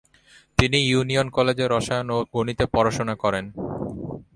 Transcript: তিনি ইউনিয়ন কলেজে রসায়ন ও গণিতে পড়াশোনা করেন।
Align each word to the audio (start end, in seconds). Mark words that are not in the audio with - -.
তিনি 0.57 0.77
ইউনিয়ন 0.89 1.27
কলেজে 1.37 1.65
রসায়ন 1.67 2.07
ও 2.15 2.17
গণিতে 2.33 2.65
পড়াশোনা 2.73 3.15
করেন। 3.23 3.45